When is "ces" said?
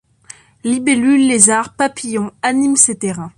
2.75-2.97